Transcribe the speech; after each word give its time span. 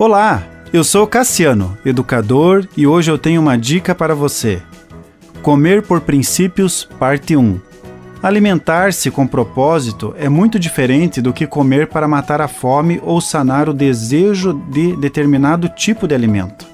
Olá, 0.00 0.44
eu 0.72 0.84
sou 0.84 1.08
Cassiano, 1.08 1.76
educador, 1.84 2.68
e 2.76 2.86
hoje 2.86 3.10
eu 3.10 3.18
tenho 3.18 3.40
uma 3.40 3.58
dica 3.58 3.96
para 3.96 4.14
você. 4.14 4.62
Comer 5.42 5.82
por 5.82 6.00
princípios, 6.00 6.88
parte 7.00 7.36
1. 7.36 7.58
Alimentar-se 8.22 9.10
com 9.10 9.26
propósito 9.26 10.14
é 10.16 10.28
muito 10.28 10.56
diferente 10.56 11.20
do 11.20 11.32
que 11.32 11.48
comer 11.48 11.88
para 11.88 12.06
matar 12.06 12.40
a 12.40 12.46
fome 12.46 13.00
ou 13.02 13.20
sanar 13.20 13.68
o 13.68 13.74
desejo 13.74 14.52
de 14.70 14.94
determinado 14.94 15.68
tipo 15.68 16.06
de 16.06 16.14
alimento. 16.14 16.64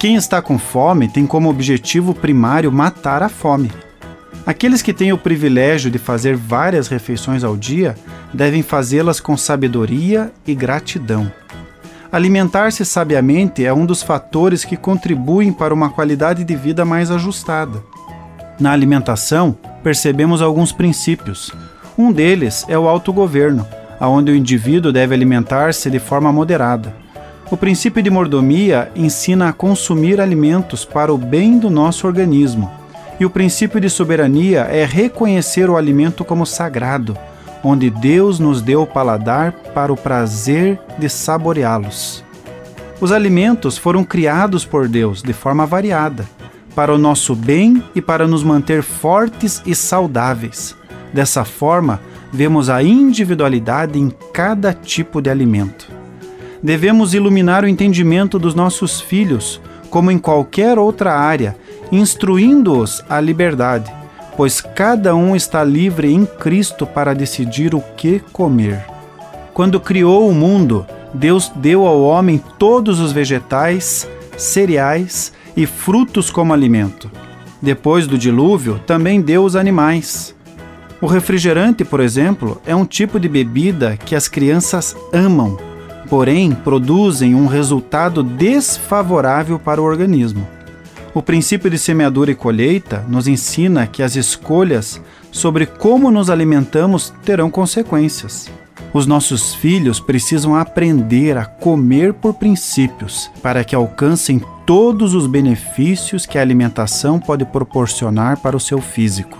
Quem 0.00 0.14
está 0.14 0.40
com 0.40 0.58
fome 0.58 1.08
tem 1.08 1.26
como 1.26 1.50
objetivo 1.50 2.14
primário 2.14 2.72
matar 2.72 3.22
a 3.22 3.28
fome. 3.28 3.70
Aqueles 4.46 4.80
que 4.80 4.94
têm 4.94 5.12
o 5.12 5.18
privilégio 5.18 5.90
de 5.90 5.98
fazer 5.98 6.36
várias 6.36 6.88
refeições 6.88 7.44
ao 7.44 7.54
dia 7.54 7.94
devem 8.32 8.62
fazê-las 8.62 9.20
com 9.20 9.36
sabedoria 9.36 10.32
e 10.46 10.54
gratidão. 10.54 11.30
Alimentar-se 12.12 12.84
sabiamente 12.84 13.64
é 13.64 13.72
um 13.72 13.86
dos 13.86 14.02
fatores 14.02 14.66
que 14.66 14.76
contribuem 14.76 15.50
para 15.50 15.72
uma 15.72 15.88
qualidade 15.88 16.44
de 16.44 16.54
vida 16.54 16.84
mais 16.84 17.10
ajustada. 17.10 17.82
Na 18.60 18.70
alimentação, 18.70 19.56
percebemos 19.82 20.42
alguns 20.42 20.72
princípios. 20.72 21.50
Um 21.96 22.12
deles 22.12 22.66
é 22.68 22.78
o 22.78 22.86
autogoverno, 22.86 23.66
onde 23.98 24.30
o 24.30 24.36
indivíduo 24.36 24.92
deve 24.92 25.14
alimentar-se 25.14 25.90
de 25.90 25.98
forma 25.98 26.30
moderada. 26.30 26.94
O 27.50 27.56
princípio 27.56 28.02
de 28.02 28.10
mordomia 28.10 28.92
ensina 28.94 29.48
a 29.48 29.52
consumir 29.52 30.20
alimentos 30.20 30.84
para 30.84 31.12
o 31.12 31.16
bem 31.16 31.58
do 31.58 31.70
nosso 31.70 32.06
organismo 32.06 32.70
e 33.18 33.24
o 33.24 33.30
princípio 33.30 33.80
de 33.80 33.88
soberania 33.88 34.62
é 34.62 34.84
reconhecer 34.84 35.70
o 35.70 35.76
alimento 35.76 36.24
como 36.24 36.44
sagrado, 36.44 37.16
onde 37.62 37.90
Deus 37.90 38.38
nos 38.38 38.60
deu 38.60 38.82
o 38.82 38.86
paladar 38.86 39.52
para 39.74 39.92
o 39.92 39.96
prazer 39.96 40.78
de 40.98 41.08
saboreá-los. 41.08 42.24
Os 43.00 43.12
alimentos 43.12 43.76
foram 43.76 44.04
criados 44.04 44.64
por 44.64 44.88
Deus 44.88 45.22
de 45.22 45.32
forma 45.32 45.66
variada, 45.66 46.24
para 46.74 46.94
o 46.94 46.98
nosso 46.98 47.34
bem 47.34 47.82
e 47.94 48.00
para 48.00 48.26
nos 48.26 48.42
manter 48.42 48.82
fortes 48.82 49.62
e 49.66 49.74
saudáveis. 49.74 50.74
Dessa 51.12 51.44
forma, 51.44 52.00
vemos 52.32 52.70
a 52.70 52.82
individualidade 52.82 53.98
em 53.98 54.10
cada 54.32 54.72
tipo 54.72 55.20
de 55.20 55.28
alimento. 55.28 55.88
Devemos 56.62 57.12
iluminar 57.12 57.64
o 57.64 57.68
entendimento 57.68 58.38
dos 58.38 58.54
nossos 58.54 59.00
filhos, 59.00 59.60
como 59.90 60.10
em 60.10 60.18
qualquer 60.18 60.78
outra 60.78 61.12
área, 61.12 61.56
instruindo-os 61.90 63.04
à 63.10 63.20
liberdade, 63.20 63.92
pois 64.36 64.60
cada 64.60 65.14
um 65.14 65.36
está 65.36 65.62
livre 65.62 66.12
em 66.12 66.24
Cristo 66.24 66.86
para 66.86 67.14
decidir 67.14 67.74
o 67.74 67.80
que 67.96 68.20
comer. 68.32 68.84
Quando 69.52 69.80
criou 69.80 70.28
o 70.28 70.34
mundo, 70.34 70.86
Deus 71.12 71.52
deu 71.54 71.86
ao 71.86 72.02
homem 72.02 72.42
todos 72.58 73.00
os 73.00 73.12
vegetais, 73.12 74.08
cereais 74.36 75.32
e 75.56 75.66
frutos 75.66 76.30
como 76.30 76.52
alimento. 76.52 77.10
Depois 77.60 78.06
do 78.06 78.18
dilúvio, 78.18 78.80
também 78.86 79.20
deu 79.20 79.44
os 79.44 79.54
animais. 79.54 80.34
O 81.00 81.06
refrigerante, 81.06 81.84
por 81.84 82.00
exemplo, 82.00 82.60
é 82.64 82.74
um 82.74 82.84
tipo 82.84 83.20
de 83.20 83.28
bebida 83.28 83.96
que 83.96 84.14
as 84.14 84.28
crianças 84.28 84.96
amam, 85.12 85.58
porém 86.08 86.52
produzem 86.52 87.34
um 87.34 87.46
resultado 87.46 88.22
desfavorável 88.22 89.58
para 89.58 89.80
o 89.80 89.84
organismo. 89.84 90.46
O 91.14 91.20
princípio 91.22 91.68
de 91.68 91.78
semeadura 91.78 92.30
e 92.30 92.34
colheita 92.34 93.04
nos 93.06 93.28
ensina 93.28 93.86
que 93.86 94.02
as 94.02 94.16
escolhas 94.16 95.00
sobre 95.30 95.66
como 95.66 96.10
nos 96.10 96.30
alimentamos 96.30 97.12
terão 97.22 97.50
consequências. 97.50 98.50
Os 98.94 99.06
nossos 99.06 99.54
filhos 99.54 100.00
precisam 100.00 100.54
aprender 100.54 101.36
a 101.36 101.44
comer 101.44 102.14
por 102.14 102.34
princípios 102.34 103.30
para 103.42 103.62
que 103.62 103.74
alcancem 103.74 104.40
todos 104.66 105.14
os 105.14 105.26
benefícios 105.26 106.24
que 106.24 106.38
a 106.38 106.42
alimentação 106.42 107.18
pode 107.18 107.44
proporcionar 107.44 108.38
para 108.40 108.56
o 108.56 108.60
seu 108.60 108.80
físico. 108.80 109.38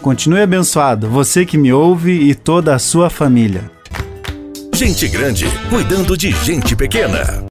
Continue 0.00 0.42
abençoado, 0.42 1.08
você 1.08 1.44
que 1.44 1.58
me 1.58 1.72
ouve 1.72 2.12
e 2.12 2.34
toda 2.34 2.74
a 2.74 2.78
sua 2.78 3.10
família. 3.10 3.70
Gente 4.74 5.08
grande 5.08 5.46
cuidando 5.68 6.16
de 6.16 6.30
gente 6.30 6.76
pequena. 6.76 7.42